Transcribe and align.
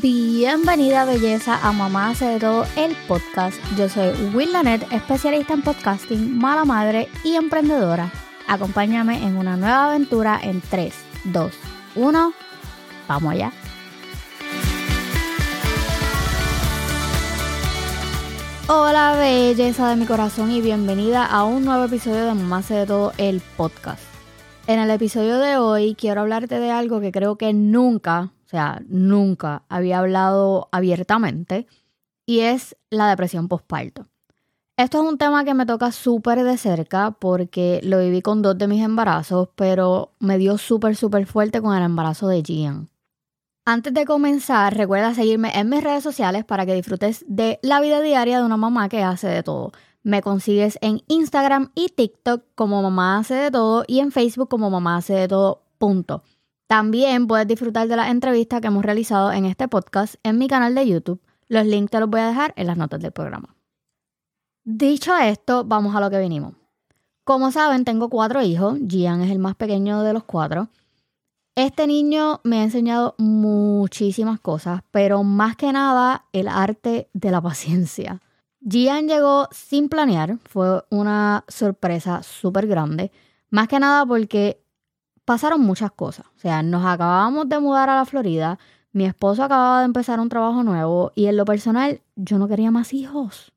Bienvenida 0.00 1.04
belleza 1.04 1.58
a 1.62 1.70
Mamá 1.70 2.08
hace 2.08 2.24
de 2.24 2.40
todo 2.40 2.64
el 2.76 2.96
podcast. 3.06 3.58
Yo 3.76 3.90
soy 3.90 4.10
Will 4.32 4.50
Lanet, 4.50 4.90
especialista 4.90 5.52
en 5.52 5.60
podcasting, 5.60 6.38
mala 6.38 6.64
madre 6.64 7.10
y 7.24 7.34
emprendedora. 7.34 8.10
Acompáñame 8.48 9.22
en 9.22 9.36
una 9.36 9.58
nueva 9.58 9.90
aventura 9.90 10.40
en 10.42 10.62
3, 10.62 10.94
2, 11.24 11.52
1. 11.96 12.32
Vamos 13.06 13.32
allá. 13.34 13.52
Hola 18.68 19.16
belleza 19.18 19.90
de 19.90 19.96
mi 19.96 20.06
corazón 20.06 20.50
y 20.52 20.62
bienvenida 20.62 21.26
a 21.26 21.44
un 21.44 21.66
nuevo 21.66 21.84
episodio 21.84 22.24
de 22.24 22.32
Mamá 22.32 22.58
hace 22.58 22.72
de 22.72 22.86
todo 22.86 23.12
el 23.18 23.42
podcast. 23.58 24.02
En 24.66 24.78
el 24.78 24.90
episodio 24.90 25.38
de 25.38 25.58
hoy 25.58 25.94
quiero 25.94 26.22
hablarte 26.22 26.58
de 26.60 26.70
algo 26.70 27.02
que 27.02 27.12
creo 27.12 27.36
que 27.36 27.52
nunca 27.52 28.30
sea, 28.52 28.82
nunca 28.86 29.64
había 29.68 29.98
hablado 29.98 30.68
abiertamente, 30.70 31.66
y 32.26 32.40
es 32.40 32.76
la 32.90 33.08
depresión 33.08 33.48
postparto. 33.48 34.06
Esto 34.76 35.02
es 35.02 35.08
un 35.08 35.18
tema 35.18 35.44
que 35.44 35.54
me 35.54 35.66
toca 35.66 35.92
súper 35.92 36.42
de 36.44 36.56
cerca 36.56 37.10
porque 37.12 37.80
lo 37.82 37.98
viví 37.98 38.22
con 38.22 38.40
dos 38.40 38.56
de 38.56 38.68
mis 38.68 38.82
embarazos, 38.82 39.48
pero 39.54 40.12
me 40.18 40.38
dio 40.38 40.56
súper, 40.56 40.96
súper 40.96 41.26
fuerte 41.26 41.60
con 41.60 41.76
el 41.76 41.82
embarazo 41.82 42.26
de 42.26 42.42
Gian. 42.42 42.88
Antes 43.64 43.94
de 43.94 44.06
comenzar, 44.06 44.76
recuerda 44.76 45.14
seguirme 45.14 45.52
en 45.54 45.68
mis 45.68 45.84
redes 45.84 46.02
sociales 46.02 46.44
para 46.44 46.66
que 46.66 46.74
disfrutes 46.74 47.24
de 47.28 47.60
la 47.62 47.80
vida 47.80 48.00
diaria 48.00 48.38
de 48.38 48.44
una 48.44 48.56
mamá 48.56 48.88
que 48.88 49.02
hace 49.02 49.28
de 49.28 49.42
todo. 49.42 49.72
Me 50.02 50.20
consigues 50.20 50.78
en 50.80 51.02
Instagram 51.06 51.70
y 51.74 51.90
TikTok 51.90 52.42
como 52.56 52.82
mamá 52.82 53.18
hace 53.18 53.34
de 53.34 53.50
todo 53.52 53.84
y 53.86 54.00
en 54.00 54.10
Facebook 54.10 54.48
como 54.48 54.68
mamá 54.68 54.96
hace 54.96 55.12
de 55.12 55.28
todo. 55.28 55.62
Punto. 55.78 56.24
También 56.66 57.26
puedes 57.26 57.46
disfrutar 57.46 57.88
de 57.88 57.96
las 57.96 58.10
entrevistas 58.10 58.60
que 58.60 58.68
hemos 58.68 58.84
realizado 58.84 59.32
en 59.32 59.44
este 59.44 59.68
podcast 59.68 60.14
en 60.22 60.38
mi 60.38 60.48
canal 60.48 60.74
de 60.74 60.86
YouTube. 60.86 61.20
Los 61.48 61.66
links 61.66 61.90
te 61.90 62.00
los 62.00 62.08
voy 62.08 62.20
a 62.20 62.28
dejar 62.28 62.54
en 62.56 62.66
las 62.66 62.76
notas 62.76 63.00
del 63.00 63.12
programa. 63.12 63.54
Dicho 64.64 65.16
esto, 65.16 65.64
vamos 65.64 65.94
a 65.94 66.00
lo 66.00 66.08
que 66.08 66.20
vinimos. 66.20 66.54
Como 67.24 67.50
saben, 67.52 67.84
tengo 67.84 68.08
cuatro 68.08 68.42
hijos. 68.42 68.78
Gian 68.88 69.22
es 69.22 69.30
el 69.30 69.38
más 69.38 69.54
pequeño 69.54 70.02
de 70.02 70.12
los 70.12 70.24
cuatro. 70.24 70.68
Este 71.54 71.86
niño 71.86 72.40
me 72.44 72.60
ha 72.60 72.62
enseñado 72.64 73.14
muchísimas 73.18 74.40
cosas, 74.40 74.80
pero 74.90 75.22
más 75.22 75.54
que 75.56 75.70
nada 75.70 76.24
el 76.32 76.48
arte 76.48 77.10
de 77.12 77.30
la 77.30 77.42
paciencia. 77.42 78.22
Gian 78.66 79.06
llegó 79.06 79.48
sin 79.50 79.90
planear, 79.90 80.38
fue 80.46 80.82
una 80.88 81.44
sorpresa 81.48 82.22
súper 82.22 82.66
grande, 82.66 83.12
más 83.50 83.68
que 83.68 83.78
nada 83.78 84.06
porque 84.06 84.61
pasaron 85.24 85.60
muchas 85.60 85.92
cosas. 85.92 86.26
O 86.36 86.38
sea, 86.38 86.62
nos 86.62 86.84
acabábamos 86.84 87.48
de 87.48 87.58
mudar 87.60 87.88
a 87.90 87.96
la 87.96 88.04
Florida, 88.04 88.58
mi 88.92 89.06
esposo 89.06 89.42
acababa 89.42 89.80
de 89.80 89.86
empezar 89.86 90.20
un 90.20 90.28
trabajo 90.28 90.62
nuevo 90.62 91.12
y 91.14 91.26
en 91.26 91.36
lo 91.36 91.44
personal 91.44 92.00
yo 92.16 92.38
no 92.38 92.48
quería 92.48 92.70
más 92.70 92.92
hijos. 92.92 93.52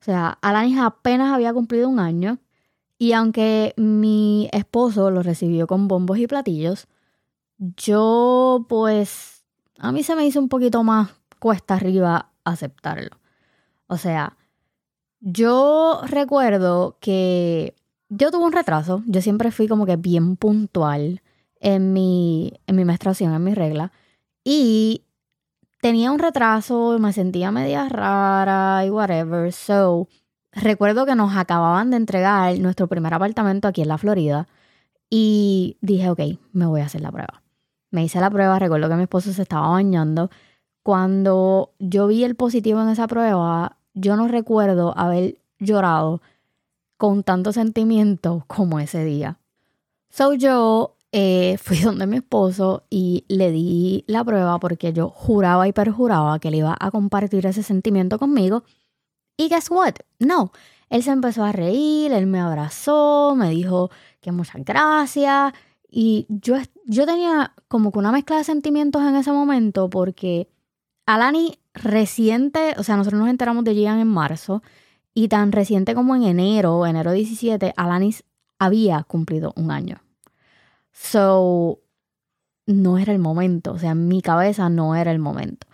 O 0.00 0.04
sea, 0.04 0.38
Alanis 0.42 0.78
apenas 0.78 1.32
había 1.32 1.52
cumplido 1.52 1.88
un 1.88 2.00
año 2.00 2.38
y 2.98 3.12
aunque 3.12 3.74
mi 3.76 4.48
esposo 4.52 5.10
lo 5.10 5.22
recibió 5.22 5.66
con 5.66 5.86
bombos 5.86 6.18
y 6.18 6.26
platillos, 6.26 6.88
yo 7.58 8.66
pues 8.68 9.44
a 9.78 9.92
mí 9.92 10.02
se 10.02 10.16
me 10.16 10.26
hizo 10.26 10.40
un 10.40 10.48
poquito 10.48 10.82
más 10.82 11.10
cuesta 11.38 11.74
arriba 11.74 12.30
aceptarlo. 12.44 13.16
O 13.86 13.96
sea, 13.96 14.36
yo 15.20 16.00
recuerdo 16.06 16.98
que 17.00 17.74
yo 18.08 18.30
tuve 18.30 18.44
un 18.44 18.52
retraso. 18.52 19.02
Yo 19.06 19.20
siempre 19.22 19.50
fui 19.50 19.68
como 19.68 19.86
que 19.86 19.96
bien 19.96 20.36
puntual 20.36 21.22
en 21.60 21.92
mi, 21.92 22.52
en 22.66 22.76
mi 22.76 22.84
menstruación, 22.84 23.34
en 23.34 23.44
mi 23.44 23.54
regla. 23.54 23.92
Y 24.44 25.04
tenía 25.80 26.10
un 26.10 26.18
retraso, 26.18 26.98
me 26.98 27.12
sentía 27.12 27.50
media 27.50 27.88
rara 27.88 28.84
y 28.86 28.90
whatever. 28.90 29.52
So, 29.52 30.08
recuerdo 30.52 31.06
que 31.06 31.14
nos 31.14 31.36
acababan 31.36 31.90
de 31.90 31.98
entregar 31.98 32.58
nuestro 32.58 32.86
primer 32.88 33.14
apartamento 33.14 33.68
aquí 33.68 33.82
en 33.82 33.88
la 33.88 33.98
Florida. 33.98 34.48
Y 35.10 35.78
dije, 35.80 36.10
ok, 36.10 36.20
me 36.52 36.66
voy 36.66 36.80
a 36.80 36.86
hacer 36.86 37.00
la 37.00 37.12
prueba. 37.12 37.42
Me 37.90 38.04
hice 38.04 38.20
la 38.20 38.30
prueba, 38.30 38.58
recuerdo 38.58 38.88
que 38.88 38.96
mi 38.96 39.04
esposo 39.04 39.32
se 39.32 39.42
estaba 39.42 39.68
bañando. 39.70 40.30
Cuando 40.82 41.72
yo 41.78 42.06
vi 42.06 42.24
el 42.24 42.34
positivo 42.34 42.82
en 42.82 42.88
esa 42.90 43.06
prueba, 43.06 43.78
yo 43.94 44.16
no 44.16 44.28
recuerdo 44.28 44.96
haber 44.96 45.38
llorado 45.58 46.20
con 46.98 47.22
tanto 47.22 47.52
sentimiento 47.52 48.44
como 48.46 48.78
ese 48.80 49.04
día. 49.04 49.38
So 50.10 50.34
yo 50.34 50.96
eh, 51.12 51.56
fui 51.62 51.78
donde 51.78 52.06
mi 52.06 52.16
esposo 52.18 52.84
y 52.90 53.24
le 53.28 53.50
di 53.50 54.04
la 54.06 54.22
prueba 54.24 54.58
porque 54.58 54.92
yo 54.92 55.08
juraba 55.08 55.66
y 55.66 55.72
perjuraba 55.72 56.38
que 56.38 56.48
él 56.48 56.56
iba 56.56 56.76
a 56.78 56.90
compartir 56.90 57.46
ese 57.46 57.62
sentimiento 57.62 58.18
conmigo. 58.18 58.64
Y 59.38 59.48
guess 59.48 59.70
what? 59.70 59.94
No. 60.18 60.52
Él 60.90 61.02
se 61.02 61.10
empezó 61.10 61.44
a 61.44 61.52
reír, 61.52 62.12
él 62.12 62.26
me 62.26 62.40
abrazó, 62.40 63.34
me 63.36 63.50
dijo 63.50 63.90
que 64.20 64.32
muchas 64.32 64.64
gracias. 64.64 65.52
Y 65.90 66.26
yo, 66.28 66.56
yo 66.86 67.06
tenía 67.06 67.54
como 67.68 67.92
que 67.92 67.98
una 67.98 68.12
mezcla 68.12 68.38
de 68.38 68.44
sentimientos 68.44 69.02
en 69.02 69.16
ese 69.16 69.32
momento 69.32 69.88
porque 69.88 70.50
Alani 71.06 71.58
reciente, 71.74 72.74
o 72.78 72.82
sea, 72.82 72.96
nosotros 72.96 73.20
nos 73.20 73.30
enteramos 73.30 73.64
de 73.64 73.74
Gian 73.74 74.00
en 74.00 74.08
marzo 74.08 74.62
y 75.14 75.28
tan 75.28 75.52
reciente 75.52 75.94
como 75.94 76.14
en 76.14 76.22
enero, 76.22 76.86
enero 76.86 77.12
17, 77.12 77.74
Alanis 77.76 78.24
había 78.58 79.02
cumplido 79.04 79.52
un 79.56 79.70
año. 79.70 80.02
So, 80.92 81.80
no 82.66 82.98
era 82.98 83.12
el 83.12 83.18
momento, 83.18 83.72
o 83.72 83.78
sea, 83.78 83.92
en 83.92 84.08
mi 84.08 84.20
cabeza 84.20 84.68
no 84.68 84.94
era 84.94 85.10
el 85.10 85.18
momento. 85.18 85.66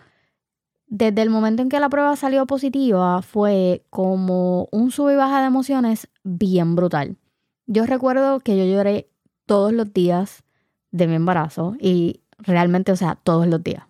Desde 0.87 1.21
el 1.21 1.29
momento 1.29 1.61
en 1.61 1.69
que 1.69 1.79
la 1.79 1.89
prueba 1.89 2.15
salió 2.15 2.45
positiva, 2.45 3.21
fue 3.21 3.83
como 3.89 4.69
un 4.71 4.91
sub 4.91 5.09
y 5.09 5.15
baja 5.15 5.41
de 5.41 5.47
emociones 5.47 6.07
bien 6.23 6.75
brutal. 6.75 7.17
Yo 7.65 7.85
recuerdo 7.85 8.39
que 8.39 8.55
yo 8.57 8.63
lloré 8.65 9.09
todos 9.45 9.73
los 9.73 9.91
días 9.93 10.43
de 10.91 11.07
mi 11.07 11.15
embarazo 11.15 11.75
y 11.79 12.21
realmente, 12.37 12.91
o 12.91 12.95
sea, 12.95 13.15
todos 13.15 13.47
los 13.47 13.63
días. 13.63 13.83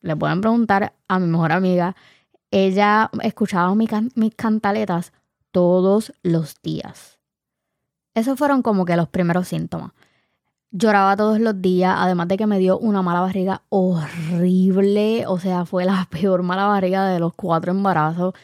Le 0.00 0.16
pueden 0.16 0.40
preguntar 0.40 0.94
a 1.08 1.18
mi 1.18 1.26
mejor 1.26 1.52
amiga 1.52 1.96
ella 2.50 3.10
escuchaba 3.22 3.74
mis, 3.74 3.90
cantaletas 4.34 5.12
todos 5.50 6.12
los 6.22 6.60
días. 6.62 7.18
Esos 8.14 8.38
fueron 8.38 8.62
como 8.62 8.84
que 8.84 8.96
los 8.96 9.08
primeros 9.08 9.48
síntomas. 9.48 9.92
Lloraba 10.70 11.16
todos 11.16 11.40
los 11.40 11.60
días, 11.60 11.94
además 11.98 12.28
de 12.28 12.36
que 12.36 12.46
me 12.46 12.58
dio 12.58 12.78
una 12.78 13.02
mala 13.02 13.20
barriga 13.20 13.62
horrible, 13.68 15.26
o 15.26 15.38
sea, 15.38 15.64
fue 15.64 15.84
la 15.84 16.06
peor 16.10 16.42
mala 16.42 16.66
barriga 16.66 17.08
de 17.08 17.18
los 17.18 17.34
cuatro 17.34 17.72
embarazos. 17.72 18.34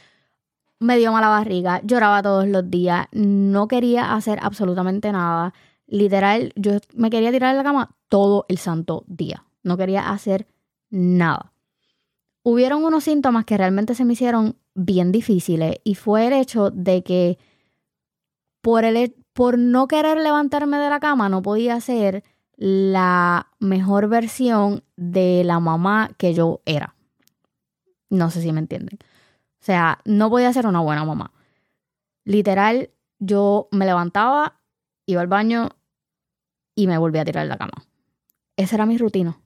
Me 0.79 0.97
dio 0.97 1.13
mala 1.13 1.29
barriga, 1.29 1.81
lloraba 1.84 2.23
todos 2.23 2.47
los 2.49 2.69
días, 2.71 3.07
no 3.13 3.69
quería 3.69 4.15
hacer 4.15 4.39
absolutamente 4.43 5.13
nada. 5.13 5.55
Literal, 5.87 6.53
yo 6.57 6.73
me 6.95 7.11
quería 7.11 7.31
tirar 7.31 7.53
de 7.53 7.59
la 7.59 7.65
cama 7.65 7.97
todo 8.09 8.47
el 8.49 8.59
santo 8.59 9.05
día. 9.07 9.45
No 9.63 9.77
quería 9.77 10.11
hacer 10.11 10.49
nada 10.91 11.52
hubieron 12.42 12.84
unos 12.84 13.04
síntomas 13.04 13.44
que 13.44 13.56
realmente 13.56 13.94
se 13.94 14.04
me 14.04 14.14
hicieron 14.14 14.56
bien 14.75 15.12
difíciles 15.12 15.76
y 15.84 15.94
fue 15.94 16.26
el 16.26 16.32
hecho 16.32 16.70
de 16.70 17.03
que 17.03 17.38
por, 18.60 18.84
el, 18.84 19.14
por 19.32 19.58
no 19.58 19.88
querer 19.88 20.19
levantarme 20.19 20.78
de 20.78 20.91
la 20.91 21.00
cama 21.00 21.28
no 21.28 21.42
podía 21.42 21.80
ser 21.80 22.25
la 22.56 23.48
mejor 23.58 24.08
versión 24.08 24.84
de 24.97 25.42
la 25.44 25.60
mamá 25.60 26.10
que 26.16 26.34
yo 26.34 26.60
era. 26.64 26.94
No 28.08 28.30
sé 28.30 28.42
si 28.42 28.53
me 28.53 28.60
entienden. 28.60 28.98
O 29.03 29.64
sea, 29.64 30.00
no 30.04 30.30
podía 30.30 30.53
ser 30.53 30.66
una 30.66 30.80
buena 30.80 31.04
mamá. 31.04 31.32
Literal, 32.24 32.91
yo 33.19 33.69
me 33.70 33.86
levantaba, 33.86 34.60
iba 35.06 35.20
al 35.20 35.26
baño 35.26 35.70
y 36.74 36.86
me 36.86 36.98
volvía 36.98 37.22
a 37.22 37.24
tirar 37.24 37.44
de 37.44 37.48
la 37.48 37.59
cama. 37.59 37.84
Esa 38.56 38.76
era 38.76 38.86
mi 38.86 38.98
rutina. 38.98 39.41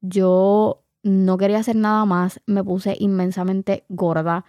Yo 0.00 0.82
no 1.02 1.38
quería 1.38 1.58
hacer 1.58 1.76
nada 1.76 2.04
más, 2.04 2.40
me 2.46 2.62
puse 2.62 2.96
inmensamente 2.98 3.84
gorda, 3.88 4.44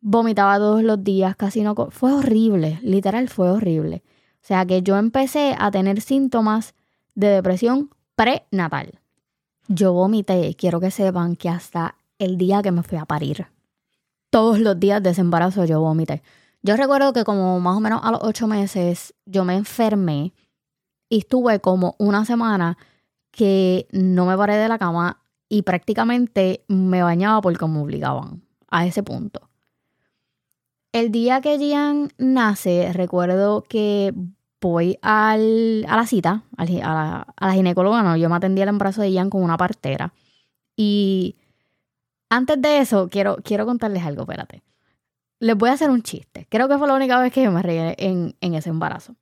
vomitaba 0.00 0.58
todos 0.58 0.82
los 0.82 1.02
días, 1.02 1.36
casi 1.36 1.62
no... 1.62 1.74
Fue 1.90 2.12
horrible, 2.12 2.78
literal 2.82 3.28
fue 3.28 3.50
horrible. 3.50 4.02
O 4.42 4.46
sea 4.46 4.64
que 4.64 4.82
yo 4.82 4.96
empecé 4.96 5.56
a 5.58 5.70
tener 5.70 6.00
síntomas 6.00 6.74
de 7.14 7.28
depresión 7.28 7.90
prenatal. 8.14 9.00
Yo 9.68 9.92
vomité, 9.92 10.54
quiero 10.56 10.80
que 10.80 10.90
sepan 10.90 11.34
que 11.34 11.48
hasta 11.48 11.96
el 12.18 12.36
día 12.36 12.62
que 12.62 12.70
me 12.70 12.82
fui 12.82 12.98
a 12.98 13.04
parir, 13.04 13.46
todos 14.30 14.60
los 14.60 14.78
días 14.78 15.02
de 15.02 15.10
embarazo 15.10 15.64
yo 15.64 15.80
vomité. 15.80 16.22
Yo 16.62 16.76
recuerdo 16.76 17.12
que 17.12 17.24
como 17.24 17.58
más 17.60 17.76
o 17.76 17.80
menos 17.80 18.00
a 18.02 18.10
los 18.10 18.20
ocho 18.22 18.46
meses 18.46 19.14
yo 19.24 19.44
me 19.44 19.56
enfermé 19.56 20.32
y 21.08 21.18
estuve 21.18 21.60
como 21.60 21.94
una 21.98 22.24
semana 22.24 22.76
que 23.30 23.86
no 23.92 24.26
me 24.26 24.36
paré 24.36 24.56
de 24.56 24.68
la 24.68 24.78
cama 24.78 25.20
y 25.48 25.62
prácticamente 25.62 26.64
me 26.68 27.02
bañaba 27.02 27.40
porque 27.40 27.66
me 27.66 27.80
obligaban 27.80 28.42
a 28.68 28.86
ese 28.86 29.02
punto. 29.02 29.48
El 30.92 31.12
día 31.12 31.40
que 31.40 31.58
Gian 31.58 32.10
nace, 32.18 32.92
recuerdo 32.92 33.62
que 33.62 34.14
voy 34.60 34.98
al, 35.02 35.84
a 35.88 35.96
la 35.96 36.06
cita, 36.06 36.42
a 36.56 36.64
la, 36.64 37.52
ginecóloga, 37.52 38.02
no, 38.02 38.16
yo 38.16 38.28
me 38.28 38.36
atendí 38.36 38.62
el 38.62 38.68
embarazo 38.68 39.02
de 39.02 39.12
Gian 39.12 39.30
con 39.30 39.42
una 39.42 39.56
partera. 39.56 40.12
Y 40.76 41.36
Antes 42.28 42.60
de 42.60 42.78
eso, 42.78 43.08
quiero, 43.08 43.36
quiero 43.44 43.66
contarles 43.66 44.04
algo, 44.04 44.22
espérate. 44.22 44.62
Les 45.38 45.56
voy 45.56 45.70
a 45.70 45.74
hacer 45.74 45.90
un 45.90 46.02
chiste. 46.02 46.46
Creo 46.50 46.68
que 46.68 46.78
fue 46.78 46.88
la 46.88 46.94
única 46.94 47.20
vez 47.20 47.32
que 47.32 47.42
yo 47.42 47.52
me 47.52 47.62
reí 47.62 47.94
en, 47.98 48.34
en 48.40 48.54
ese 48.54 48.70
embarazo. 48.70 49.14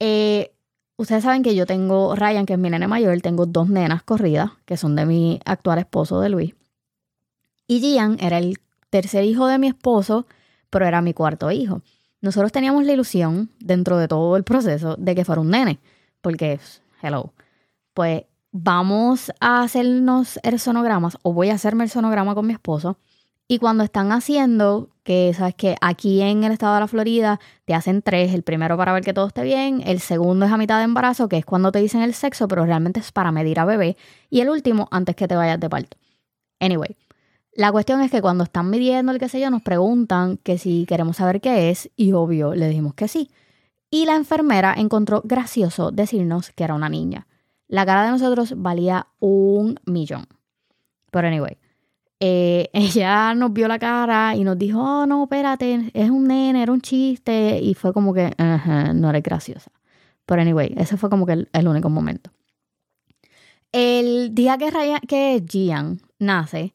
Eh, 0.00 0.52
ustedes 0.98 1.22
saben 1.22 1.42
que 1.42 1.54
yo 1.54 1.64
tengo 1.64 2.14
Ryan, 2.14 2.44
que 2.44 2.54
es 2.54 2.58
mi 2.58 2.68
nene 2.68 2.86
mayor, 2.86 3.18
tengo 3.22 3.46
dos 3.46 3.68
nenas 3.70 4.02
corridas, 4.02 4.50
que 4.66 4.76
son 4.76 4.96
de 4.96 5.06
mi 5.06 5.40
actual 5.46 5.78
esposo 5.78 6.20
de 6.20 6.28
Luis. 6.28 6.54
Y 7.66 7.80
Gian 7.80 8.18
era 8.20 8.38
el 8.38 8.58
tercer 8.90 9.24
hijo 9.24 9.46
de 9.46 9.58
mi 9.58 9.68
esposo, 9.68 10.26
pero 10.70 10.86
era 10.86 11.00
mi 11.00 11.14
cuarto 11.14 11.50
hijo. 11.50 11.82
Nosotros 12.20 12.50
teníamos 12.50 12.84
la 12.84 12.92
ilusión, 12.92 13.50
dentro 13.60 13.96
de 13.96 14.08
todo 14.08 14.36
el 14.36 14.42
proceso, 14.42 14.96
de 14.96 15.14
que 15.14 15.24
fuera 15.24 15.40
un 15.40 15.50
nene, 15.50 15.78
porque, 16.20 16.58
hello, 17.00 17.32
pues 17.94 18.24
vamos 18.50 19.32
a 19.40 19.62
hacernos 19.62 20.40
el 20.42 20.58
sonogramas, 20.58 21.16
o 21.22 21.32
voy 21.32 21.50
a 21.50 21.54
hacerme 21.54 21.84
el 21.84 21.90
sonograma 21.90 22.34
con 22.34 22.46
mi 22.46 22.54
esposo, 22.54 22.98
y 23.48 23.58
cuando 23.58 23.82
están 23.82 24.12
haciendo, 24.12 24.90
que 25.02 25.32
sabes 25.34 25.54
que 25.54 25.76
aquí 25.80 26.20
en 26.20 26.44
el 26.44 26.52
estado 26.52 26.74
de 26.74 26.80
la 26.80 26.86
Florida 26.86 27.40
te 27.64 27.74
hacen 27.74 28.02
tres, 28.02 28.34
el 28.34 28.42
primero 28.42 28.76
para 28.76 28.92
ver 28.92 29.02
que 29.02 29.14
todo 29.14 29.26
esté 29.26 29.42
bien, 29.42 29.82
el 29.86 30.00
segundo 30.00 30.44
es 30.44 30.52
a 30.52 30.58
mitad 30.58 30.76
de 30.76 30.84
embarazo, 30.84 31.30
que 31.30 31.38
es 31.38 31.46
cuando 31.46 31.72
te 31.72 31.78
dicen 31.78 32.02
el 32.02 32.12
sexo, 32.12 32.46
pero 32.46 32.66
realmente 32.66 33.00
es 33.00 33.10
para 33.10 33.32
medir 33.32 33.58
a 33.58 33.64
bebé, 33.64 33.96
y 34.28 34.40
el 34.40 34.50
último 34.50 34.86
antes 34.90 35.16
que 35.16 35.26
te 35.26 35.34
vayas 35.34 35.58
de 35.58 35.70
parto. 35.70 35.96
Anyway, 36.60 36.94
la 37.54 37.72
cuestión 37.72 38.02
es 38.02 38.10
que 38.10 38.20
cuando 38.20 38.44
están 38.44 38.68
midiendo 38.68 39.12
el 39.12 39.18
qué 39.18 39.30
sé 39.30 39.40
yo, 39.40 39.50
nos 39.50 39.62
preguntan 39.62 40.36
que 40.36 40.58
si 40.58 40.84
queremos 40.86 41.16
saber 41.16 41.40
qué 41.40 41.70
es, 41.70 41.90
y 41.96 42.12
obvio, 42.12 42.54
le 42.54 42.68
dijimos 42.68 42.92
que 42.92 43.08
sí. 43.08 43.30
Y 43.90 44.04
la 44.04 44.14
enfermera 44.14 44.74
encontró 44.76 45.22
gracioso 45.24 45.90
decirnos 45.90 46.50
que 46.50 46.64
era 46.64 46.74
una 46.74 46.90
niña. 46.90 47.26
La 47.66 47.86
cara 47.86 48.04
de 48.04 48.10
nosotros 48.10 48.54
valía 48.58 49.06
un 49.18 49.80
millón. 49.86 50.26
Pero 51.10 51.28
anyway, 51.28 51.56
eh, 52.20 52.68
ella 52.72 53.34
nos 53.34 53.52
vio 53.52 53.68
la 53.68 53.78
cara 53.78 54.34
y 54.34 54.44
nos 54.44 54.58
dijo, 54.58 54.80
oh, 54.80 55.06
no, 55.06 55.24
espérate, 55.24 55.90
es 55.94 56.10
un 56.10 56.24
nene, 56.24 56.62
era 56.62 56.72
un 56.72 56.80
chiste. 56.80 57.58
Y 57.60 57.74
fue 57.74 57.92
como 57.92 58.12
que, 58.14 58.34
no 58.94 59.10
eres 59.10 59.22
graciosa. 59.22 59.70
Pero 60.26 60.42
anyway, 60.42 60.74
ese 60.76 60.96
fue 60.96 61.08
como 61.10 61.26
que 61.26 61.46
el, 61.52 61.68
único 61.68 61.88
momento. 61.88 62.30
El 63.72 64.34
día 64.34 64.58
que, 64.58 64.70
que 65.06 65.44
Gian 65.46 66.00
nace, 66.18 66.74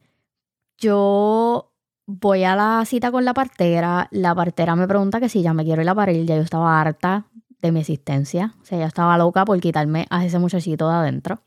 yo 0.77 1.71
voy 2.05 2.43
a 2.43 2.55
la 2.55 2.83
cita 2.85 3.11
con 3.11 3.25
la 3.25 3.33
partera. 3.33 4.07
La 4.11 4.33
partera 4.35 4.75
me 4.75 4.87
pregunta 4.87 5.19
que 5.19 5.29
si 5.29 5.41
ya 5.41 5.53
me 5.53 5.63
quiero 5.63 5.81
ir 5.81 5.89
a 5.89 5.95
parir. 5.95 6.25
Ya 6.25 6.35
yo 6.35 6.41
estaba 6.41 6.81
harta 6.81 7.27
de 7.61 7.71
mi 7.71 7.81
existencia. 7.81 8.55
O 8.61 8.65
sea, 8.65 8.79
ya 8.79 8.87
estaba 8.87 9.17
loca 9.17 9.45
por 9.45 9.59
quitarme 9.59 10.05
a 10.09 10.25
ese 10.25 10.39
muchachito 10.39 10.89
de 10.89 10.95
adentro. 10.95 11.41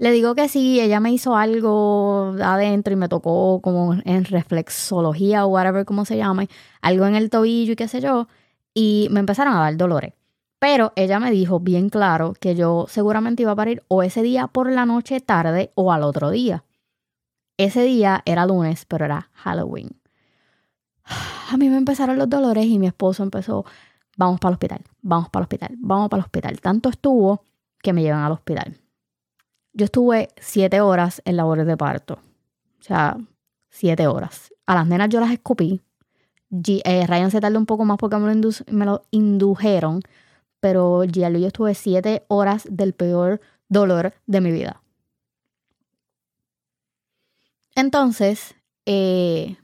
Le 0.00 0.12
digo 0.12 0.34
que 0.34 0.48
sí, 0.48 0.80
ella 0.80 0.98
me 0.98 1.12
hizo 1.12 1.36
algo 1.36 2.34
adentro 2.42 2.94
y 2.94 2.96
me 2.96 3.10
tocó 3.10 3.60
como 3.60 3.96
en 4.06 4.24
reflexología 4.24 5.44
o 5.44 5.48
whatever 5.48 5.84
como 5.84 6.06
se 6.06 6.16
llame, 6.16 6.48
algo 6.80 7.04
en 7.04 7.16
el 7.16 7.28
tobillo 7.28 7.74
y 7.74 7.76
qué 7.76 7.86
sé 7.86 8.00
yo, 8.00 8.26
y 8.72 9.08
me 9.10 9.20
empezaron 9.20 9.52
a 9.52 9.60
dar 9.60 9.76
dolores. 9.76 10.14
Pero 10.58 10.94
ella 10.96 11.20
me 11.20 11.30
dijo 11.30 11.60
bien 11.60 11.90
claro 11.90 12.32
que 12.40 12.54
yo 12.54 12.86
seguramente 12.88 13.42
iba 13.42 13.52
a 13.52 13.56
parir 13.56 13.82
o 13.88 14.02
ese 14.02 14.22
día 14.22 14.46
por 14.46 14.72
la 14.72 14.86
noche 14.86 15.20
tarde 15.20 15.70
o 15.74 15.92
al 15.92 16.02
otro 16.02 16.30
día. 16.30 16.64
Ese 17.58 17.82
día 17.82 18.22
era 18.24 18.46
lunes, 18.46 18.86
pero 18.86 19.04
era 19.04 19.28
Halloween. 19.34 19.90
A 21.52 21.58
mí 21.58 21.68
me 21.68 21.76
empezaron 21.76 22.16
los 22.16 22.30
dolores 22.30 22.64
y 22.64 22.78
mi 22.78 22.86
esposo 22.86 23.22
empezó, 23.22 23.66
vamos 24.16 24.40
para 24.40 24.52
el 24.52 24.54
hospital, 24.54 24.82
vamos 25.02 25.28
para 25.28 25.42
el 25.42 25.44
hospital, 25.44 25.76
vamos 25.78 26.08
para 26.08 26.20
el 26.20 26.24
hospital. 26.24 26.58
Tanto 26.62 26.88
estuvo 26.88 27.44
que 27.82 27.92
me 27.92 28.00
llevan 28.00 28.22
al 28.22 28.32
hospital. 28.32 28.79
Yo 29.72 29.84
estuve 29.84 30.28
siete 30.38 30.80
horas 30.80 31.22
en 31.24 31.36
labores 31.36 31.66
de 31.66 31.76
parto. 31.76 32.14
O 32.14 32.82
sea, 32.82 33.16
siete 33.70 34.06
horas. 34.06 34.52
A 34.66 34.74
las 34.74 34.86
nenas 34.86 35.08
yo 35.08 35.20
las 35.20 35.32
escupí. 35.32 35.80
Eh, 36.50 37.06
Ryan 37.06 37.30
se 37.30 37.40
tardó 37.40 37.58
un 37.58 37.66
poco 37.66 37.84
más 37.84 37.96
porque 37.98 38.16
me 38.16 38.84
lo, 38.84 39.02
indujeron. 39.10 40.02
Pero 40.60 41.04
ya 41.04 41.30
yo 41.30 41.46
estuve 41.46 41.74
siete 41.74 42.24
horas 42.28 42.66
del 42.70 42.92
peor 42.92 43.40
dolor 43.68 44.12
de 44.26 44.40
mi 44.40 44.50
vida. 44.52 44.82
Entonces, 47.74 48.54
eh, 48.84 49.56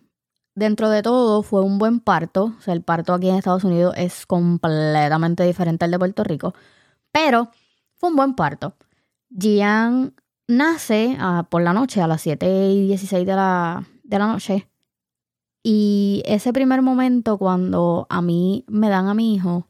dentro 0.55 0.89
de 0.89 1.03
todo 1.03 1.43
fue 1.43 1.63
un 1.63 1.79
buen 1.79 2.01
parto. 2.01 2.55
O 2.59 2.63
sea, 2.63 2.75
el 2.75 2.83
parto 2.83 3.13
aquí 3.13 3.29
en 3.29 3.37
Estados 3.37 3.65
Unidos 3.65 3.95
es 3.97 4.25
completamente 4.27 5.45
diferente 5.45 5.85
al 5.85 5.91
de 5.91 5.99
Puerto 5.99 6.25
Rico. 6.25 6.55
Pero 7.13 7.51
fue 7.97 8.11
un 8.11 8.17
buen 8.17 8.35
parto. 8.35 8.75
Gian 9.39 10.15
nace 10.49 11.17
ah, 11.21 11.47
por 11.51 11.63
la 11.63 11.73
noche, 11.73 12.01
a 12.01 12.07
las 12.07 12.23
7 12.23 12.71
y 12.71 12.87
16 12.87 13.27
de 13.27 13.35
la, 13.35 13.87
de 14.03 14.19
la 14.19 14.27
noche. 14.27 14.69
Y 15.63 16.23
ese 16.27 16.53
primer 16.53 16.81
momento 16.81 17.39
cuando 17.39 18.07
a 18.09 18.23
mí 18.23 18.65
me 18.69 18.89
dan 18.89 19.09
a 19.09 19.15
mi 19.15 19.35
hijo, 19.35 19.69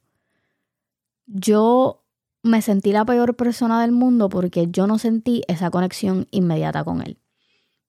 yo 1.27 2.05
me 2.43 2.63
sentí 2.63 2.93
la 2.93 3.05
peor 3.05 3.35
persona 3.35 3.81
del 3.81 3.93
mundo 3.93 4.29
porque 4.29 4.69
yo 4.71 4.87
no 4.87 4.99
sentí 4.99 5.43
esa 5.49 5.71
conexión 5.71 6.29
inmediata 6.31 6.85
con 6.85 7.03
él. 7.03 7.19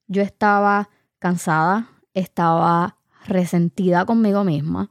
Yo 0.07 0.21
estaba 0.21 0.89
cansada, 1.19 1.89
estaba 2.13 2.97
resentida 3.25 4.05
conmigo 4.05 4.43
misma, 4.43 4.89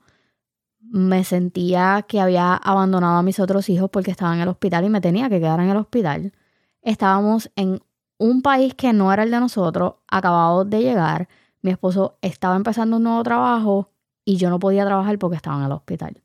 me 0.78 1.24
sentía 1.24 2.04
que 2.06 2.20
había 2.20 2.54
abandonado 2.54 3.16
a 3.16 3.22
mis 3.22 3.40
otros 3.40 3.68
hijos 3.70 3.90
porque 3.90 4.10
estaban 4.10 4.36
en 4.36 4.42
el 4.42 4.48
hospital 4.48 4.84
y 4.84 4.90
me 4.90 5.00
tenía 5.00 5.28
que 5.28 5.40
quedar 5.40 5.58
en 5.60 5.70
el 5.70 5.76
hospital 5.78 6.32
estábamos 6.86 7.50
en 7.56 7.82
un 8.16 8.42
país 8.42 8.74
que 8.74 8.92
no 8.92 9.12
era 9.12 9.24
el 9.24 9.30
de 9.32 9.40
nosotros, 9.40 9.94
acabados 10.08 10.70
de 10.70 10.80
llegar, 10.80 11.28
mi 11.60 11.72
esposo 11.72 12.16
estaba 12.22 12.54
empezando 12.54 12.96
un 12.96 13.02
nuevo 13.02 13.22
trabajo 13.24 13.90
y 14.24 14.36
yo 14.36 14.50
no 14.50 14.60
podía 14.60 14.86
trabajar 14.86 15.18
porque 15.18 15.36
estaba 15.36 15.58
en 15.58 15.64
el 15.64 15.72
hospital. 15.72 16.22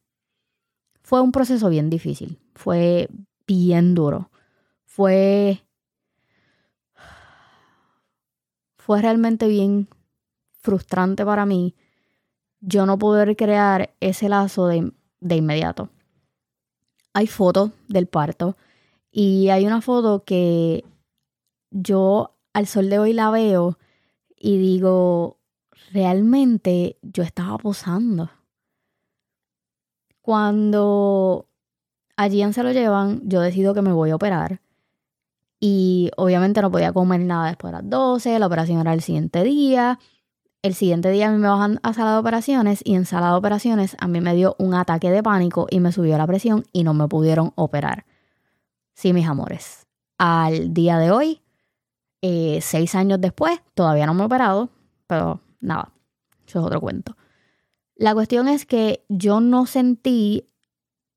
Fue 1.01 1.19
un 1.19 1.31
proceso 1.31 1.67
bien 1.67 1.89
difícil, 1.89 2.39
fue 2.53 3.09
bien 3.47 3.95
duro, 3.95 4.29
fue... 4.85 5.63
Fue 8.77 9.01
realmente 9.01 9.47
bien 9.47 9.87
frustrante 10.59 11.23
para 11.25 11.45
mí 11.45 11.75
yo 12.59 12.85
no 12.85 12.97
poder 12.97 13.35
crear 13.35 13.93
ese 13.99 14.27
lazo 14.27 14.67
de, 14.67 14.91
de 15.19 15.35
inmediato. 15.35 15.89
Hay 17.13 17.27
fotos 17.27 17.71
del 17.87 18.07
parto 18.07 18.57
y 19.11 19.49
hay 19.49 19.65
una 19.67 19.81
foto 19.81 20.23
que 20.23 20.85
yo 21.69 22.35
al 22.53 22.67
sol 22.67 22.89
de 22.89 22.99
hoy 22.99 23.13
la 23.13 23.29
veo 23.29 23.77
y 24.37 24.57
digo, 24.57 25.37
realmente 25.91 26.97
yo 27.01 27.23
estaba 27.23 27.57
posando. 27.57 28.29
Cuando 30.21 31.47
a 32.15 32.29
Gian 32.29 32.53
se 32.53 32.63
lo 32.63 32.71
llevan, 32.71 33.21
yo 33.25 33.41
decido 33.41 33.73
que 33.73 33.81
me 33.81 33.91
voy 33.91 34.11
a 34.11 34.15
operar. 34.15 34.61
Y 35.59 36.09
obviamente 36.17 36.61
no 36.61 36.71
podía 36.71 36.93
comer 36.93 37.19
nada 37.21 37.49
después 37.49 37.71
de 37.71 37.79
las 37.79 37.89
12, 37.89 38.39
la 38.39 38.47
operación 38.47 38.79
era 38.79 38.93
el 38.93 39.01
siguiente 39.01 39.43
día. 39.43 39.99
El 40.63 40.73
siguiente 40.75 41.09
día 41.11 41.27
a 41.27 41.31
mí 41.31 41.37
me 41.37 41.47
bajan 41.47 41.79
a 41.83 41.93
sala 41.93 42.13
de 42.13 42.19
operaciones 42.19 42.81
y 42.83 42.95
en 42.95 43.05
sala 43.05 43.31
de 43.31 43.33
operaciones 43.33 43.95
a 43.99 44.07
mí 44.07 44.21
me 44.21 44.35
dio 44.35 44.55
un 44.59 44.75
ataque 44.75 45.11
de 45.11 45.23
pánico 45.23 45.67
y 45.69 45.79
me 45.79 45.91
subió 45.91 46.17
la 46.17 46.27
presión 46.27 46.65
y 46.71 46.83
no 46.83 46.93
me 46.93 47.07
pudieron 47.07 47.51
operar. 47.55 48.05
Sí, 48.93 49.13
mis 49.13 49.27
amores. 49.27 49.87
Al 50.17 50.73
día 50.73 50.97
de 50.97 51.11
hoy, 51.11 51.41
eh, 52.21 52.59
seis 52.61 52.95
años 52.95 53.19
después, 53.19 53.59
todavía 53.73 54.05
no 54.05 54.13
me 54.13 54.23
he 54.23 54.25
operado, 54.25 54.69
pero 55.07 55.41
nada, 55.59 55.91
eso 56.45 56.59
es 56.59 56.65
otro 56.65 56.79
cuento. 56.79 57.17
La 57.95 58.13
cuestión 58.13 58.47
es 58.47 58.65
que 58.65 59.03
yo 59.09 59.41
no 59.41 59.65
sentí 59.65 60.47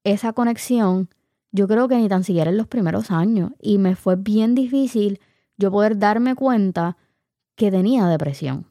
esa 0.04 0.33
conexión, 0.33 1.09
yo 1.50 1.69
creo 1.69 1.88
que 1.88 1.97
ni 1.97 2.09
tan 2.09 2.25
siquiera 2.25 2.50
en 2.50 2.57
los 2.57 2.66
primeros 2.66 3.11
años, 3.11 3.52
y 3.61 3.78
me 3.78 3.97
fue 3.97 4.16
bien 4.16 4.54
difícil 4.54 5.21
yo 5.57 5.71
poder 5.71 5.99
darme 5.99 6.35
cuenta 6.35 6.97
que 7.54 7.71
tenía 7.71 8.07
depresión. 8.07 8.66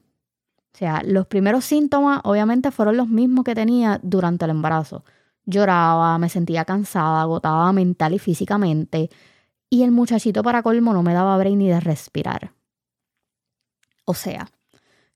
O 0.73 0.77
sea, 0.77 1.03
los 1.05 1.27
primeros 1.27 1.65
síntomas 1.65 2.21
obviamente 2.23 2.71
fueron 2.71 2.97
los 2.97 3.07
mismos 3.07 3.45
que 3.45 3.55
tenía 3.55 3.99
durante 4.01 4.45
el 4.45 4.51
embarazo 4.51 5.03
lloraba, 5.45 6.17
me 6.17 6.29
sentía 6.29 6.65
cansada, 6.65 7.21
agotada 7.21 7.71
mental 7.73 8.13
y 8.13 8.19
físicamente, 8.19 9.09
y 9.69 9.83
el 9.83 9.91
muchachito 9.91 10.43
para 10.43 10.63
colmo 10.63 10.93
no 10.93 11.03
me 11.03 11.13
daba 11.13 11.37
break 11.37 11.55
ni 11.55 11.69
de 11.69 11.79
respirar. 11.79 12.53
O 14.05 14.13
sea, 14.13 14.51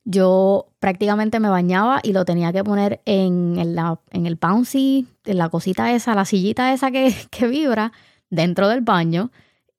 yo 0.03 0.69
prácticamente 0.79 1.39
me 1.39 1.49
bañaba 1.49 1.99
y 2.01 2.13
lo 2.13 2.25
tenía 2.25 2.53
que 2.53 2.63
poner 2.63 3.01
en, 3.05 3.57
en 3.59 4.25
el 4.25 4.35
bouncy, 4.35 5.05
en 5.25 5.37
la 5.37 5.49
cosita 5.49 5.93
esa, 5.93 6.15
la 6.15 6.25
sillita 6.25 6.73
esa 6.73 6.91
que, 6.91 7.13
que 7.29 7.47
vibra 7.47 7.91
dentro 8.29 8.69
del 8.69 8.81
baño. 8.81 9.31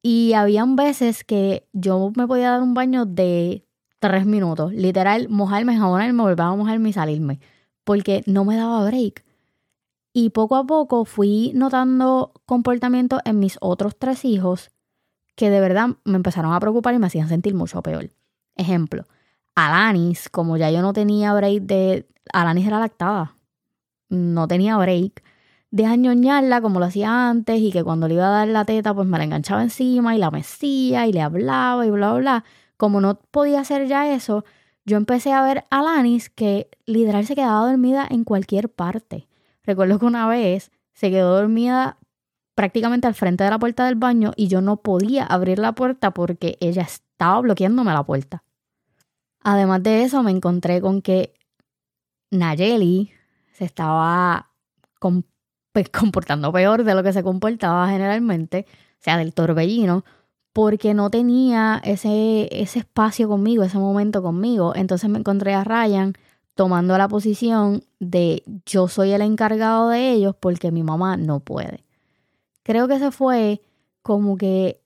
Y 0.03 0.35
habían 0.35 0.77
veces 0.77 1.25
que 1.25 1.67
yo 1.73 2.13
me 2.15 2.27
podía 2.27 2.51
dar 2.51 2.63
un 2.63 2.75
baño 2.75 3.05
de 3.05 3.65
tres 3.99 4.27
minutos, 4.27 4.73
literal, 4.73 5.29
mojarme, 5.29 5.77
jabonarme, 5.77 6.23
volver 6.23 6.41
a 6.41 6.55
mojarme 6.55 6.91
y 6.91 6.93
salirme, 6.93 7.41
porque 7.85 8.23
no 8.27 8.45
me 8.45 8.57
daba 8.57 8.85
break. 8.85 9.25
Y 10.21 10.31
poco 10.31 10.57
a 10.57 10.67
poco 10.67 11.05
fui 11.05 11.53
notando 11.55 12.33
comportamientos 12.45 13.21
en 13.25 13.39
mis 13.39 13.57
otros 13.61 13.97
tres 13.97 14.25
hijos 14.25 14.73
que 15.37 15.49
de 15.49 15.61
verdad 15.61 15.91
me 16.03 16.17
empezaron 16.17 16.53
a 16.53 16.59
preocupar 16.59 16.93
y 16.93 16.99
me 16.99 17.07
hacían 17.07 17.29
sentir 17.29 17.55
mucho 17.55 17.81
peor. 17.83 18.11
Ejemplo, 18.57 19.05
Alanis, 19.55 20.29
como 20.29 20.57
ya 20.57 20.73
yo 20.73 20.83
no 20.83 20.93
tenía 20.93 21.33
break 21.35 21.63
de... 21.63 22.09
Alanis 22.33 22.67
era 22.67 22.81
lactada. 22.81 23.37
No 24.09 24.49
tenía 24.49 24.77
break 24.77 25.23
de 25.71 25.87
añoñarla 25.87 26.61
como 26.63 26.81
lo 26.81 26.87
hacía 26.87 27.29
antes 27.29 27.61
y 27.61 27.71
que 27.71 27.85
cuando 27.85 28.09
le 28.09 28.15
iba 28.15 28.27
a 28.27 28.39
dar 28.39 28.49
la 28.49 28.65
teta 28.65 28.93
pues 28.93 29.07
me 29.07 29.19
la 29.19 29.25
enganchaba 29.25 29.63
encima 29.63 30.17
y 30.17 30.19
la 30.19 30.33
mecía 30.33 31.07
y 31.07 31.13
le 31.13 31.21
hablaba 31.21 31.87
y 31.87 31.93
bla, 31.93 32.11
bla, 32.15 32.19
bla. 32.19 32.45
Como 32.77 33.01
no 33.01 33.21
podía 33.31 33.61
hacer 33.61 33.87
ya 33.87 34.13
eso, 34.13 34.45
yo 34.85 34.97
empecé 34.97 35.33
a 35.33 35.45
ver 35.45 35.65
a 35.71 35.81
Lanis 35.81 36.29
que 36.29 36.69
literal 36.87 37.25
se 37.25 37.37
quedaba 37.37 37.69
dormida 37.69 38.05
en 38.11 38.25
cualquier 38.25 38.69
parte. 38.69 39.28
Recuerdo 39.69 39.99
que 39.99 40.07
una 40.07 40.27
vez 40.27 40.71
se 40.95 41.11
quedó 41.11 41.37
dormida 41.37 41.99
prácticamente 42.55 43.07
al 43.07 43.15
frente 43.15 43.45
de 43.45 43.51
la 43.51 43.59
puerta 43.59 43.85
del 43.85 43.97
baño 43.97 44.33
y 44.35 44.49
yo 44.49 44.63
no 44.63 44.79
podía 44.79 45.27
abrir 45.27 45.59
la 45.59 45.73
puerta 45.73 46.13
porque 46.13 46.57
ella 46.61 46.85
estaba 46.85 47.39
bloqueándome 47.43 47.93
la 47.93 48.03
puerta. 48.03 48.43
Además 49.43 49.83
de 49.83 50.05
eso, 50.05 50.23
me 50.23 50.31
encontré 50.31 50.81
con 50.81 51.03
que 51.03 51.35
Nayeli 52.31 53.13
se 53.53 53.67
estaba 53.67 54.53
pues, 55.73 55.91
comportando 55.93 56.51
peor 56.51 56.83
de 56.83 56.95
lo 56.95 57.03
que 57.03 57.13
se 57.13 57.23
comportaba 57.23 57.91
generalmente, 57.91 58.65
o 58.71 59.03
sea, 59.03 59.19
del 59.19 59.35
torbellino, 59.35 60.07
porque 60.55 60.95
no 60.95 61.11
tenía 61.11 61.79
ese, 61.85 62.49
ese 62.51 62.79
espacio 62.79 63.29
conmigo, 63.29 63.65
ese 63.65 63.77
momento 63.77 64.23
conmigo. 64.23 64.75
Entonces 64.75 65.11
me 65.11 65.19
encontré 65.19 65.53
a 65.53 65.63
Ryan 65.63 66.15
tomando 66.59 66.99
la 66.99 67.07
posición 67.07 67.85
de 68.01 68.43
yo 68.67 68.89
soy 68.89 69.13
el 69.13 69.23
encargado 69.23 69.91
de 69.91 70.11
ellos 70.11 70.35
porque 70.35 70.73
mi 70.73 70.83
mamá 70.83 71.17
no 71.17 71.39
puede. 71.39 71.85
Creo 72.65 72.89
que 72.89 72.97
ese 72.97 73.13
fue 73.13 73.63
como 74.03 74.37
que 74.37 74.83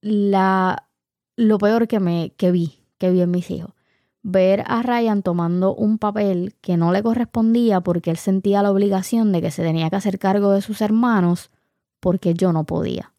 la, 0.00 0.88
lo 1.36 1.58
peor 1.58 1.88
que, 1.88 2.00
me, 2.00 2.32
que 2.38 2.50
vi, 2.50 2.86
que 2.96 3.10
vi 3.10 3.20
en 3.20 3.30
mis 3.32 3.50
hijos. 3.50 3.74
Ver 4.22 4.64
a 4.66 4.80
Ryan 4.80 5.22
tomando 5.22 5.74
un 5.74 5.98
papel 5.98 6.54
que 6.62 6.78
no 6.78 6.90
le 6.90 7.02
correspondía 7.02 7.82
porque 7.82 8.10
él 8.10 8.16
sentía 8.16 8.62
la 8.62 8.70
obligación 8.70 9.30
de 9.30 9.42
que 9.42 9.50
se 9.50 9.62
tenía 9.62 9.90
que 9.90 9.96
hacer 9.96 10.18
cargo 10.18 10.52
de 10.52 10.62
sus 10.62 10.80
hermanos 10.80 11.50
porque 12.00 12.32
yo 12.32 12.54
no 12.54 12.64
podía. 12.64 13.12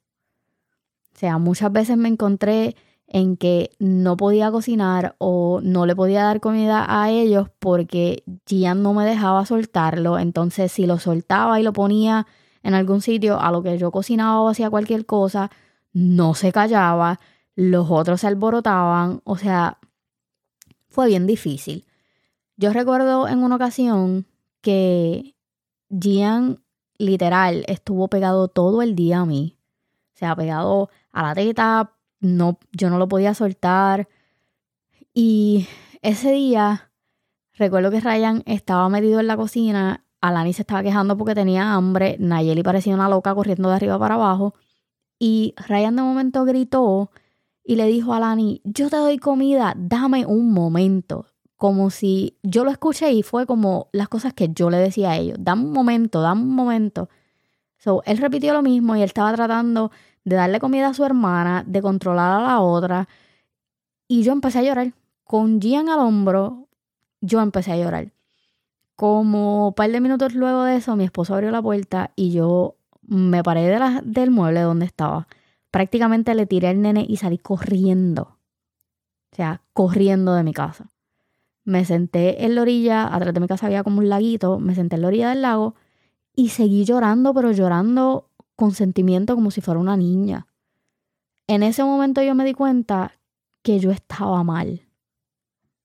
O 1.13 1.20
sea, 1.20 1.38
muchas 1.38 1.72
veces 1.72 1.98
me 1.98 2.10
encontré 2.10 2.75
en 3.13 3.36
que 3.36 3.72
no 3.77 4.15
podía 4.15 4.51
cocinar 4.51 5.15
o 5.18 5.60
no 5.62 5.86
le 5.86 5.98
podía 5.98 6.24
dar 6.24 6.39
comida 6.39 6.86
a 6.88 7.10
ellos 7.10 7.50
porque 7.60 8.24
Gian 8.48 8.82
no 8.82 8.94
me 8.94 9.03
dejaba 9.03 9.46
soltarlo. 9.46 10.18
Entonces, 10.18 10.72
si 10.72 10.86
lo 10.86 10.98
soltaba 10.98 11.60
y 11.60 11.63
lo 11.63 11.74
ponía 11.74 12.25
en 12.63 12.74
algún 12.74 13.01
sitio 13.01 13.41
a 13.41 13.51
lo 13.51 13.63
que 13.63 13.77
yo 13.77 13.91
cocinaba 13.91 14.39
o 14.39 14.48
hacía 14.48 14.70
cualquier 14.70 15.06
cosa, 15.06 15.51
no 15.91 16.36
se 16.36 16.53
callaba, 16.53 17.20
los 17.53 17.91
otros 17.91 18.22
se 18.22 18.27
alborotaban. 18.27 19.20
O 19.25 19.36
sea, 19.36 19.77
fue 20.88 21.08
bien 21.08 21.27
difícil. 21.27 21.86
Yo 22.56 22.72
recuerdo 22.72 23.27
en 23.27 23.39
una 23.44 23.58
ocasión 23.58 24.25
que 24.62 25.36
Gian 25.89 26.63
literal 26.98 27.65
estuvo 27.68 28.08
pegado 28.08 28.48
todo 28.48 28.82
el 28.82 28.96
día 28.96 29.20
a 29.20 29.25
mí. 29.25 29.58
O 30.15 30.18
sea, 30.18 30.34
pegado 30.34 30.89
a 31.12 31.24
la 31.24 31.36
teta, 31.36 31.91
no, 32.22 32.60
yo 32.72 32.90
no 32.90 32.98
lo 32.98 33.08
podía 33.08 33.34
soltar. 33.34 34.08
Y 35.13 35.68
ese 36.01 36.32
día, 36.32 36.92
recuerdo 37.54 37.92
que 37.92 38.00
Ryan 38.00 38.44
estaba 38.46 38.88
metido 38.88 39.20
en 39.20 39.28
la 39.28 39.36
cocina, 39.36 40.06
Alani 40.22 40.54
se 40.54 40.62
estaba 40.62 40.84
quejando 40.84 41.18
porque 41.18 41.36
tenía 41.36 41.74
hambre, 41.74 42.16
Nayeli 42.20 42.63
parecía 42.63 42.94
una 42.94 43.10
loca 43.10 43.36
corriendo 43.36 43.70
de 43.70 43.75
arriba 43.75 44.00
para 44.00 44.16
abajo. 44.16 44.54
Y 45.20 45.54
Ryan 45.68 45.96
de 45.98 46.01
momento 46.04 46.46
gritó 46.46 47.12
y 47.63 47.75
le 47.75 47.88
dijo 47.88 48.13
a 48.13 48.18
Alani, 48.18 48.62
yo 48.63 48.90
te 48.90 48.98
doy 48.98 49.18
comida, 49.18 49.74
dame 49.75 50.25
un 50.25 50.51
momento. 50.51 51.25
Como 51.58 51.92
si 51.92 52.40
yo 52.42 52.63
lo 52.63 52.72
escuché 52.72 53.12
y 53.12 53.22
fue 53.22 53.46
como 53.46 53.90
las 53.92 54.10
cosas 54.10 54.34
que 54.34 54.50
yo 54.50 54.70
le 54.70 54.78
decía 54.78 55.12
a 55.12 55.18
ellos, 55.18 55.38
dame 55.40 55.66
un 55.66 55.74
momento, 55.74 56.22
dame 56.22 56.42
un 56.42 56.56
momento. 56.56 57.10
So, 57.78 58.04
él 58.06 58.18
repitió 58.18 58.54
lo 58.54 58.62
mismo 58.62 58.96
y 58.96 59.00
él 59.00 59.06
estaba 59.06 59.34
tratando 59.34 59.92
de 60.24 60.36
darle 60.36 60.60
comida 60.60 60.88
a 60.88 60.94
su 60.94 61.04
hermana, 61.04 61.63
de 61.66 61.82
controlar 61.82 62.40
a 62.40 62.44
la 62.44 62.60
otra. 62.62 63.08
Y 64.08 64.24
yo 64.24 64.34
empecé 64.34 64.60
a 64.60 64.63
llorar. 64.63 64.94
Con 65.24 65.62
Gian 65.62 65.90
al 65.90 66.00
hombro, 66.00 66.68
yo 67.22 67.42
empecé 67.42 67.72
a 67.72 67.78
llorar. 67.78 68.12
Como 68.96 69.70
un 69.70 69.74
par 69.74 69.92
de 69.92 70.01
minutos 70.01 70.36
luego 70.36 70.63
de 70.63 70.75
eso, 70.75 70.96
mi 70.96 71.06
esposo 71.06 71.34
abrió 71.34 71.51
la 71.51 71.62
puerta 71.62 72.12
y 72.16 72.32
yo 72.32 72.75
me 73.01 73.44
paré 73.44 73.80
del 74.04 74.32
mueble 74.32 74.62
donde 74.62 74.86
estaba. 74.86 75.28
Prácticamente 75.72 76.36
le 76.36 76.46
tiré 76.46 76.68
al 76.68 76.82
nene 76.82 77.06
y 77.08 77.18
salí 77.18 77.38
corriendo. 77.38 78.38
O 79.32 79.36
sea, 79.36 79.62
corriendo 79.74 80.34
de 80.34 80.44
mi 80.44 80.54
casa. 80.54 80.92
Me 81.63 81.86
senté 81.86 82.46
en 82.46 82.56
la 82.56 82.63
orilla, 82.63 83.13
atrás 83.13 83.34
de 83.34 83.40
mi 83.40 83.48
casa 83.48 83.68
había 83.68 83.84
como 83.84 84.00
un 84.00 84.10
laguito, 84.10 84.60
me 84.60 84.75
senté 84.75 84.96
en 84.96 85.01
la 85.04 85.08
orilla 85.08 85.30
del 85.30 85.42
lago 85.44 85.75
y 86.36 86.50
seguí 86.50 86.86
llorando, 86.86 87.34
pero 87.34 87.51
llorando 87.51 88.30
con 88.62 88.74
sentimiento 88.74 89.34
como 89.34 89.50
si 89.50 89.60
fuera 89.60 89.80
una 89.80 89.98
niña. 89.98 90.46
En 91.48 91.63
ese 91.63 91.84
momento 91.84 92.22
yo 92.22 92.36
me 92.36 92.46
di 92.46 92.53
cuenta 92.53 93.13
que 93.63 93.80
yo 93.80 93.89
estaba 93.89 94.44
mal, 94.44 94.82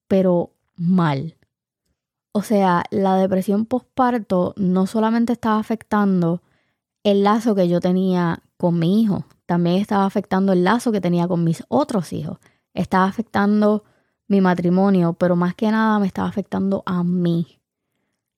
pero 0.08 0.52
mal. 0.74 1.38
O 2.32 2.42
sea, 2.42 2.84
la 2.90 3.16
depresión 3.16 3.64
postparto 3.64 4.52
no 4.58 4.86
solamente 4.86 5.32
estaba 5.32 5.58
afectando 5.58 6.42
el 7.02 7.24
lazo 7.24 7.54
que 7.54 7.66
yo 7.66 7.80
tenía 7.80 8.42
con 8.58 8.78
mi 8.78 9.00
hijo, 9.00 9.24
también 9.46 9.76
estaba 9.76 10.04
afectando 10.04 10.52
el 10.52 10.62
lazo 10.62 10.92
que 10.92 11.00
tenía 11.00 11.26
con 11.26 11.44
mis 11.44 11.64
otros 11.68 12.12
hijos. 12.12 12.36
Estaba 12.74 13.06
afectando 13.06 13.84
mi 14.28 14.42
matrimonio, 14.42 15.14
pero 15.14 15.34
más 15.34 15.54
que 15.54 15.70
nada 15.70 15.98
me 15.98 16.08
estaba 16.08 16.28
afectando 16.28 16.82
a 16.84 17.02
mí. 17.02 17.58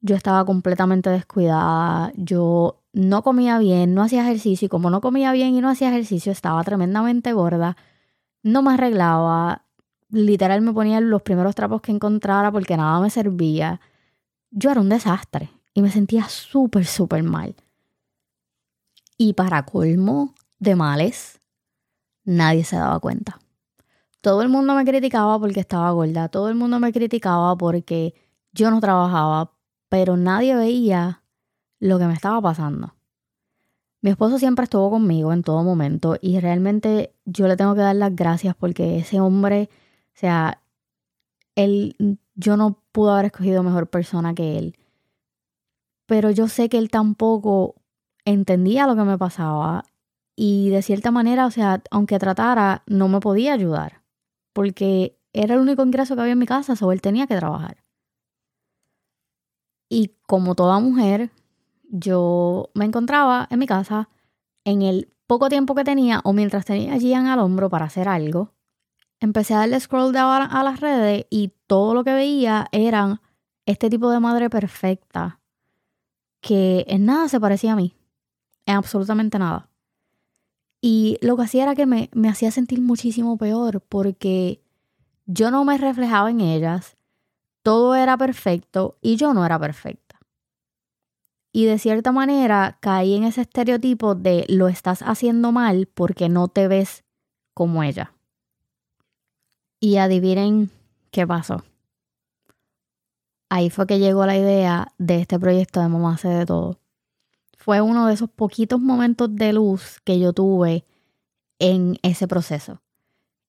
Yo 0.01 0.15
estaba 0.15 0.45
completamente 0.45 1.11
descuidada, 1.11 2.13
yo 2.15 2.85
no 2.99 3.23
comía 3.23 3.61
bien, 3.61 3.95
no 3.95 4.03
hacía 4.03 4.23
ejercicio 4.23 4.67
y 4.67 4.69
como 4.69 4.91
no 4.91 5.01
comía 5.01 5.31
bien 5.31 5.55
y 5.55 5.61
no 5.61 5.69
hacía 5.69 5.91
ejercicio 5.91 6.33
estaba 6.33 6.65
tremendamente 6.65 7.33
gorda, 7.33 7.77
no 8.43 8.61
me 8.61 8.73
arreglaba, 8.73 9.67
literal 10.11 10.63
me 10.63 10.73
ponía 10.73 11.01
los 11.01 11.23
primeros 11.23 11.55
trapos 11.55 11.81
que 11.81 11.93
encontrara 11.93 12.51
porque 12.51 12.77
nada 12.77 12.99
me 12.99 13.09
servía. 13.09 13.81
Yo 14.51 14.73
era 14.73 14.81
un 14.81 14.89
desastre 14.89 15.49
y 15.75 15.83
me 15.83 15.93
sentía 15.93 16.29
súper, 16.29 16.87
súper 16.87 17.23
mal. 17.23 17.55
Y 19.17 19.35
para 19.35 19.65
colmo 19.65 20.35
de 20.59 20.75
males, 20.75 21.41
nadie 22.25 22.65
se 22.65 22.75
daba 22.75 22.99
cuenta. 22.99 23.39
Todo 24.21 24.43
el 24.43 24.49
mundo 24.49 24.75
me 24.75 24.85
criticaba 24.85 25.39
porque 25.39 25.61
estaba 25.61 25.93
gorda, 25.93 26.31
todo 26.31 26.49
el 26.49 26.57
mundo 26.57 26.81
me 26.81 26.93
criticaba 26.93 27.57
porque 27.57 28.15
yo 28.51 28.73
no 28.73 28.81
trabajaba, 28.81 29.53
pero 29.89 30.17
nadie 30.17 30.57
veía 30.57 31.23
lo 31.81 31.99
que 31.99 32.07
me 32.07 32.15
estaba 32.15 32.41
pasando. 32.41 32.95
Mi 34.01 34.11
esposo 34.11 34.39
siempre 34.39 34.65
estuvo 34.65 34.91
conmigo 34.91 35.33
en 35.33 35.43
todo 35.43 35.65
momento 35.65 36.17
y 36.21 36.39
realmente 36.39 37.15
yo 37.25 37.49
le 37.49 37.57
tengo 37.57 37.75
que 37.75 37.81
dar 37.81 37.97
las 37.97 38.15
gracias 38.15 38.55
porque 38.55 38.99
ese 38.99 39.21
hombre, 39.21 39.69
o 40.15 40.19
sea, 40.19 40.63
él, 41.57 41.97
yo 42.35 42.57
no 42.57 42.83
pude 42.93 43.13
haber 43.13 43.27
escogido 43.27 43.63
mejor 43.63 43.89
persona 43.89 44.35
que 44.35 44.59
él. 44.59 44.77
Pero 46.07 46.31
yo 46.31 46.49
sé 46.49 46.69
que 46.69 46.79
él 46.79 46.91
tampoco 46.91 47.75
entendía 48.25 48.87
lo 48.87 48.95
que 48.95 49.05
me 49.05 49.19
pasaba 49.19 49.85
y 50.37 50.71
de 50.71 50.83
cierta 50.83 51.11
manera, 51.11 51.47
o 51.47 51.51
sea, 51.51 51.83
aunque 51.91 52.19
tratara, 52.19 52.85
no 52.87 53.09
me 53.09 53.21
podía 53.21 53.53
ayudar 53.53 54.03
porque 54.59 55.17
era 55.33 55.55
el 55.55 55.61
único 55.61 55.85
ingreso 55.85 56.17
que 56.17 56.23
había 56.23 56.33
en 56.33 56.39
mi 56.41 56.47
casa, 56.47 56.75
o 56.85 56.91
él 56.91 57.01
tenía 57.01 57.29
que 57.29 57.37
trabajar. 57.37 57.85
Y 59.89 60.17
como 60.27 60.57
toda 60.57 60.81
mujer, 60.81 61.31
yo 61.89 62.71
me 62.75 62.85
encontraba 62.85 63.47
en 63.51 63.59
mi 63.59 63.67
casa 63.67 64.09
en 64.65 64.83
el 64.83 65.13
poco 65.27 65.49
tiempo 65.49 65.75
que 65.75 65.85
tenía 65.85 66.21
o 66.25 66.33
mientras 66.33 66.65
tenía 66.65 66.95
a 66.95 66.99
Gian 66.99 67.27
al 67.27 67.41
hombro 67.41 67.69
para 67.69 67.87
hacer 67.87 68.09
algo, 68.09 68.53
empecé 69.21 69.55
a 69.55 69.59
darle 69.59 69.81
scroll 69.81 70.17
a 70.17 70.63
las 70.63 70.81
redes 70.81 71.27
y 71.31 71.53
todo 71.67 71.95
lo 71.95 72.05
que 72.05 72.13
veía 72.13 72.69
eran 72.73 73.21
este 73.67 73.91
tipo 73.91 74.11
de 74.11 74.21
madre 74.21 74.49
perfecta 74.49 75.41
que 76.41 76.85
en 76.89 77.05
nada 77.05 77.29
se 77.29 77.41
parecía 77.41 77.73
a 77.73 77.77
mí, 77.77 77.95
en 78.65 78.77
absolutamente 78.77 79.39
nada. 79.39 79.69
Y 80.81 81.19
lo 81.21 81.37
que 81.37 81.43
hacía 81.43 81.65
era 81.65 81.75
que 81.75 81.87
me, 81.87 82.09
me 82.13 82.29
hacía 82.29 82.51
sentir 82.51 82.81
muchísimo 82.81 83.37
peor 83.37 83.81
porque 83.81 84.63
yo 85.27 85.51
no 85.51 85.65
me 85.65 85.77
reflejaba 85.77 86.31
en 86.31 86.41
ellas, 86.41 86.97
todo 87.63 87.95
era 87.95 88.17
perfecto 88.17 88.97
y 89.03 89.17
yo 89.17 89.35
no 89.35 89.45
era 89.45 89.59
perfecta. 89.59 90.08
Y 91.59 91.65
de 91.65 91.81
cierta 91.81 92.13
manera 92.13 92.79
caí 92.79 93.17
en 93.17 93.25
ese 93.25 93.41
estereotipo 93.41 94.15
de 94.15 94.45
lo 94.49 94.69
estás 94.69 95.03
haciendo 95.03 95.51
mal 95.51 95.89
porque 95.93 96.29
no 96.29 96.47
te 96.47 96.69
ves 96.69 97.03
como 97.53 97.83
ella. 97.83 98.15
Y 99.81 99.97
adivinen 99.97 100.71
qué 101.11 101.27
pasó. 101.27 101.65
Ahí 103.49 103.71
fue 103.71 103.89
que 103.89 103.99
llegó 103.99 104.25
la 104.25 104.37
idea 104.37 104.93
de 104.99 105.21
este 105.21 105.37
proyecto 105.41 105.81
de 105.81 105.89
Mamá 105.89 106.15
hace 106.15 106.29
de 106.29 106.47
todo. 106.47 106.79
Fue 107.57 107.81
uno 107.81 108.07
de 108.07 108.15
esos 108.15 108.31
poquitos 108.31 108.79
momentos 108.79 109.35
de 109.35 109.53
luz 109.53 109.99
que 110.05 110.21
yo 110.21 110.33
tuve 110.33 110.85
en 111.59 111.99
ese 112.05 112.29
proceso. 112.29 112.83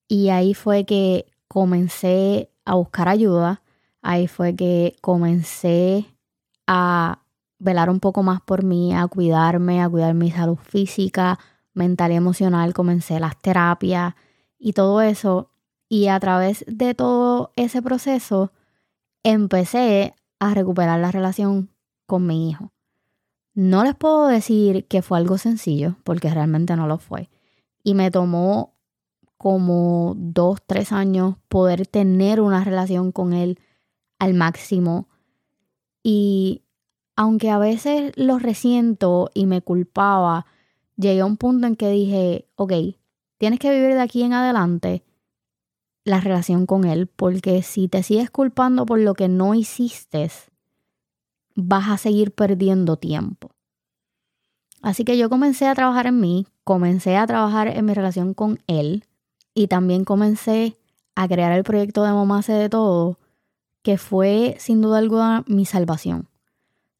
Y 0.08 0.30
ahí 0.30 0.54
fue 0.54 0.84
que 0.84 1.26
comencé 1.46 2.50
a 2.64 2.74
buscar 2.74 3.08
ayuda. 3.08 3.62
Ahí 4.02 4.26
fue 4.26 4.56
que 4.56 4.96
comencé 5.00 6.06
a 6.66 7.19
velar 7.60 7.90
un 7.90 8.00
poco 8.00 8.24
más 8.24 8.40
por 8.40 8.64
mí, 8.64 8.92
a 8.94 9.06
cuidarme, 9.06 9.80
a 9.80 9.88
cuidar 9.88 10.14
mi 10.14 10.32
salud 10.32 10.56
física, 10.56 11.38
mental 11.74 12.10
y 12.10 12.16
emocional. 12.16 12.74
Comencé 12.74 13.20
las 13.20 13.40
terapias 13.40 14.14
y 14.58 14.72
todo 14.72 15.00
eso. 15.00 15.50
Y 15.88 16.08
a 16.08 16.18
través 16.18 16.64
de 16.66 16.94
todo 16.94 17.52
ese 17.56 17.82
proceso, 17.82 18.52
empecé 19.22 20.14
a 20.38 20.54
recuperar 20.54 20.98
la 21.00 21.12
relación 21.12 21.70
con 22.06 22.26
mi 22.26 22.50
hijo. 22.50 22.72
No 23.54 23.84
les 23.84 23.94
puedo 23.94 24.26
decir 24.26 24.86
que 24.86 25.02
fue 25.02 25.18
algo 25.18 25.36
sencillo, 25.36 25.96
porque 26.04 26.30
realmente 26.30 26.76
no 26.76 26.86
lo 26.86 26.98
fue. 26.98 27.28
Y 27.82 27.94
me 27.94 28.10
tomó 28.10 28.74
como 29.36 30.14
dos, 30.16 30.60
tres 30.66 30.92
años 30.92 31.36
poder 31.48 31.86
tener 31.86 32.40
una 32.40 32.62
relación 32.62 33.12
con 33.12 33.32
él 33.32 33.58
al 34.18 34.34
máximo. 34.34 35.08
Y 36.02 36.62
aunque 37.20 37.50
a 37.50 37.58
veces 37.58 38.12
lo 38.16 38.38
resiento 38.38 39.28
y 39.34 39.44
me 39.44 39.60
culpaba, 39.60 40.46
llegué 40.96 41.20
a 41.20 41.26
un 41.26 41.36
punto 41.36 41.66
en 41.66 41.76
que 41.76 41.90
dije, 41.90 42.48
ok, 42.56 42.72
tienes 43.36 43.58
que 43.58 43.70
vivir 43.70 43.92
de 43.92 44.00
aquí 44.00 44.22
en 44.22 44.32
adelante 44.32 45.04
la 46.02 46.20
relación 46.20 46.64
con 46.64 46.86
él, 46.86 47.08
porque 47.08 47.62
si 47.62 47.88
te 47.88 48.02
sigues 48.02 48.30
culpando 48.30 48.86
por 48.86 49.00
lo 49.00 49.12
que 49.12 49.28
no 49.28 49.52
hiciste, 49.52 50.30
vas 51.54 51.90
a 51.90 51.98
seguir 51.98 52.32
perdiendo 52.32 52.96
tiempo. 52.96 53.50
Así 54.80 55.04
que 55.04 55.18
yo 55.18 55.28
comencé 55.28 55.66
a 55.66 55.74
trabajar 55.74 56.06
en 56.06 56.20
mí, 56.20 56.46
comencé 56.64 57.18
a 57.18 57.26
trabajar 57.26 57.68
en 57.68 57.84
mi 57.84 57.92
relación 57.92 58.32
con 58.32 58.60
él 58.66 59.04
y 59.52 59.66
también 59.66 60.06
comencé 60.06 60.78
a 61.16 61.28
crear 61.28 61.52
el 61.52 61.64
proyecto 61.64 62.02
de 62.02 62.14
Mamá 62.14 62.38
hace 62.38 62.54
de 62.54 62.70
todo, 62.70 63.18
que 63.82 63.98
fue 63.98 64.56
sin 64.58 64.80
duda 64.80 64.96
alguna 64.96 65.44
mi 65.46 65.66
salvación. 65.66 66.29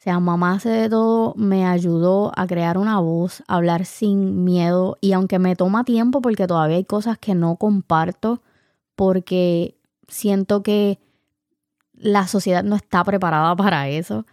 O 0.00 0.02
sea, 0.02 0.18
Mamá 0.18 0.54
hace 0.54 0.70
de 0.70 0.88
todo 0.88 1.34
me 1.36 1.66
ayudó 1.66 2.32
a 2.34 2.46
crear 2.46 2.78
una 2.78 2.98
voz, 3.00 3.42
a 3.46 3.56
hablar 3.56 3.84
sin 3.84 4.44
miedo 4.44 4.96
y 5.02 5.12
aunque 5.12 5.38
me 5.38 5.56
toma 5.56 5.84
tiempo 5.84 6.22
porque 6.22 6.46
todavía 6.46 6.78
hay 6.78 6.84
cosas 6.84 7.18
que 7.18 7.34
no 7.34 7.56
comparto 7.56 8.40
porque 8.94 9.76
siento 10.08 10.62
que 10.62 10.98
la 11.92 12.26
sociedad 12.28 12.64
no 12.64 12.76
está 12.76 13.04
preparada 13.04 13.54
para 13.54 13.90
eso 13.90 14.24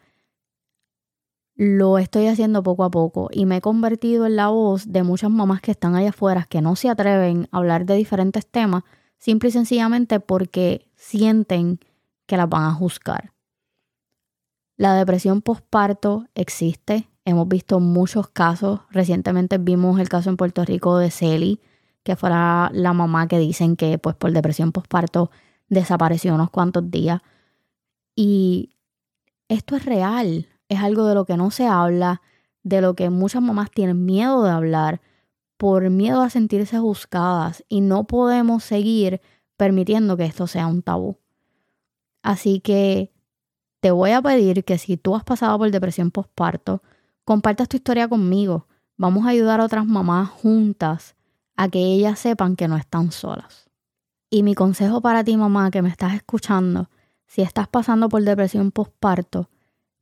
lo 1.57 1.97
estoy 1.97 2.27
haciendo 2.27 2.63
poco 2.63 2.85
a 2.85 2.89
poco 2.89 3.27
y 3.29 3.45
me 3.45 3.57
he 3.57 3.61
convertido 3.61 4.25
en 4.25 4.37
la 4.37 4.47
voz 4.47 4.93
de 4.93 5.03
muchas 5.03 5.31
mamás 5.31 5.59
que 5.59 5.71
están 5.71 5.95
allá 5.95 6.11
afuera 6.11 6.45
que 6.47 6.61
no 6.61 6.77
se 6.77 6.87
atreven 6.87 7.49
a 7.51 7.57
hablar 7.57 7.85
de 7.85 7.95
diferentes 7.95 8.47
temas 8.47 8.83
simple 9.17 9.49
y 9.49 9.51
sencillamente 9.51 10.21
porque 10.21 10.87
sienten 10.95 11.81
que 12.25 12.37
las 12.37 12.47
van 12.47 12.63
a 12.63 12.73
juzgar. 12.73 13.33
La 14.77 14.93
depresión 14.93 15.41
postparto 15.41 16.27
existe, 16.35 17.09
hemos 17.25 17.47
visto 17.47 17.79
muchos 17.79 18.29
casos, 18.29 18.81
recientemente 18.91 19.57
vimos 19.57 19.99
el 19.99 20.07
caso 20.07 20.29
en 20.29 20.37
Puerto 20.37 20.63
Rico 20.63 20.99
de 20.99 21.09
Celi, 21.09 21.59
que 22.03 22.15
fuera 22.15 22.69
la 22.71 22.93
mamá 22.93 23.27
que 23.27 23.39
dicen 23.39 23.75
que 23.75 23.97
pues 23.97 24.15
por 24.15 24.31
depresión 24.31 24.71
postparto 24.71 25.31
desapareció 25.67 26.35
unos 26.35 26.51
cuantos 26.51 26.91
días. 26.91 27.21
Y 28.15 28.75
esto 29.49 29.75
es 29.75 29.83
real, 29.83 30.47
es 30.69 30.79
algo 30.79 31.07
de 31.07 31.15
lo 31.15 31.25
que 31.25 31.37
no 31.37 31.49
se 31.49 31.65
habla, 31.65 32.21
de 32.61 32.81
lo 32.81 32.93
que 32.95 33.09
muchas 33.09 33.41
mamás 33.41 33.71
tienen 33.71 34.05
miedo 34.05 34.43
de 34.43 34.51
hablar 34.51 35.01
por 35.57 35.89
miedo 35.89 36.21
a 36.21 36.29
sentirse 36.29 36.77
juzgadas 36.77 37.63
y 37.67 37.81
no 37.81 38.05
podemos 38.05 38.63
seguir 38.63 39.21
permitiendo 39.57 40.17
que 40.17 40.25
esto 40.25 40.45
sea 40.45 40.67
un 40.67 40.83
tabú. 40.83 41.17
Así 42.21 42.59
que 42.59 43.11
te 43.79 43.91
voy 43.91 44.11
a 44.11 44.21
pedir 44.21 44.63
que 44.63 44.77
si 44.77 44.97
tú 44.97 45.15
has 45.15 45.23
pasado 45.23 45.57
por 45.57 45.69
depresión 45.71 46.11
postparto, 46.11 46.81
compartas 47.23 47.69
tu 47.69 47.77
historia 47.77 48.07
conmigo. 48.07 48.67
Vamos 48.97 49.25
a 49.25 49.29
ayudar 49.29 49.61
a 49.61 49.65
otras 49.65 49.85
mamás 49.85 50.29
juntas 50.29 51.15
a 51.55 51.69
que 51.69 51.79
ellas 51.79 52.19
sepan 52.19 52.55
que 52.55 52.67
no 52.67 52.77
están 52.77 53.11
solas. 53.11 53.69
Y 54.29 54.43
mi 54.43 54.55
consejo 54.55 55.01
para 55.01 55.23
ti, 55.23 55.37
mamá, 55.37 55.71
que 55.71 55.81
me 55.81 55.89
estás 55.89 56.13
escuchando, 56.13 56.89
si 57.25 57.41
estás 57.41 57.67
pasando 57.67 58.09
por 58.09 58.23
depresión 58.23 58.71
postparto, 58.71 59.49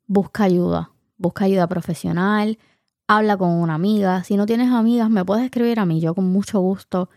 busca 0.07 0.43
ayuda, 0.43 0.91
busca 1.17 1.45
ayuda 1.45 1.67
profesional, 1.67 2.57
habla 3.07 3.37
con 3.37 3.49
una 3.49 3.75
amiga. 3.75 4.23
Si 4.23 4.37
no 4.37 4.45
tienes 4.45 4.71
amigas, 4.71 5.09
me 5.09 5.25
puedes 5.25 5.45
escribir 5.45 5.79
a 5.79 5.85
mí, 5.85 5.99
yo 5.99 6.15
con 6.15 6.25
mucho 6.25 6.59
gusto 6.59 7.09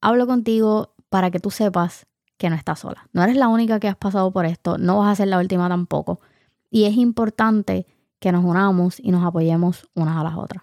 hablo 0.00 0.26
contigo 0.26 0.94
para 1.08 1.30
que 1.30 1.40
tú 1.40 1.50
sepas 1.50 2.06
que 2.36 2.50
no 2.50 2.56
estás 2.56 2.80
sola. 2.80 3.08
No 3.12 3.22
eres 3.22 3.36
la 3.36 3.48
única 3.48 3.80
que 3.80 3.88
has 3.88 3.96
pasado 3.96 4.30
por 4.30 4.46
esto, 4.46 4.78
no 4.78 4.98
vas 4.98 5.12
a 5.12 5.16
ser 5.16 5.28
la 5.28 5.38
última 5.38 5.68
tampoco. 5.68 6.20
Y 6.70 6.84
es 6.84 6.96
importante 6.96 7.86
que 8.18 8.32
nos 8.32 8.44
unamos 8.44 9.00
y 9.00 9.10
nos 9.10 9.24
apoyemos 9.24 9.88
unas 9.94 10.16
a 10.16 10.24
las 10.24 10.36
otras. 10.36 10.62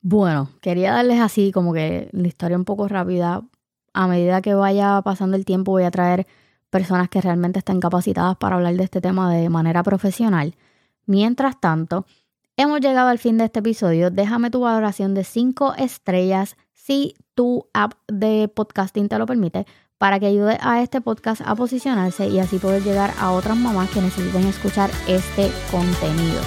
Bueno, 0.00 0.48
quería 0.60 0.92
darles 0.92 1.20
así 1.20 1.52
como 1.52 1.72
que 1.72 2.08
la 2.12 2.26
historia 2.26 2.56
un 2.56 2.64
poco 2.64 2.88
rápida. 2.88 3.42
A 3.94 4.08
medida 4.08 4.42
que 4.42 4.54
vaya 4.54 5.00
pasando 5.02 5.36
el 5.36 5.44
tiempo 5.44 5.72
voy 5.72 5.84
a 5.84 5.90
traer 5.90 6.26
personas 6.70 7.08
que 7.08 7.20
realmente 7.20 7.58
están 7.58 7.80
capacitadas 7.80 8.36
para 8.36 8.56
hablar 8.56 8.74
de 8.74 8.84
este 8.84 9.00
tema 9.00 9.32
de 9.32 9.48
manera 9.48 9.82
profesional. 9.82 10.56
Mientras 11.06 11.60
tanto, 11.60 12.06
hemos 12.56 12.80
llegado 12.80 13.08
al 13.10 13.18
fin 13.18 13.38
de 13.38 13.44
este 13.44 13.60
episodio. 13.60 14.10
Déjame 14.10 14.50
tu 14.50 14.60
valoración 14.60 15.14
de 15.14 15.22
5 15.22 15.74
estrellas 15.76 16.56
si 16.72 17.14
tu 17.34 17.68
app 17.72 17.92
de 18.08 18.48
podcasting 18.48 19.08
te 19.08 19.18
lo 19.18 19.26
permite 19.26 19.66
para 20.02 20.18
que 20.18 20.26
ayude 20.26 20.58
a 20.60 20.82
este 20.82 21.00
podcast 21.00 21.42
a 21.44 21.54
posicionarse 21.54 22.26
y 22.26 22.40
así 22.40 22.58
poder 22.58 22.82
llegar 22.82 23.14
a 23.20 23.30
otras 23.30 23.56
mamás 23.56 23.88
que 23.90 24.02
necesiten 24.02 24.48
escuchar 24.48 24.90
este 25.06 25.48
contenido. 25.70 26.40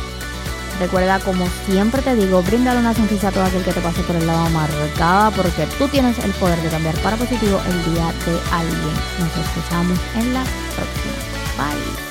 Recuerda, 0.77 1.21
como 1.21 1.45
siempre 1.65 2.01
te 2.01 2.17
digo, 2.17 2.43
bríndale 2.43 2.81
una 2.81 2.93
sonrisa 2.93 3.29
a 3.29 3.31
todo 3.31 3.45
aquel 3.45 3.63
que 3.63 3.71
te 3.71 3.79
pase 3.79 4.01
por 4.01 4.17
el 4.17 4.27
lado 4.27 4.45
amargada, 4.47 5.31
porque 5.31 5.67
tú 5.77 5.87
tienes 5.87 6.21
el 6.25 6.31
poder 6.31 6.59
de 6.63 6.67
cambiar 6.67 6.95
para 6.95 7.15
positivo 7.15 7.57
el 7.65 7.93
día 7.93 8.07
de 8.25 8.37
alguien. 8.51 8.93
Nos 9.21 9.37
escuchamos 9.47 9.99
en 10.17 10.33
la 10.33 10.43
próxima. 10.75 11.15
Bye. 11.55 12.04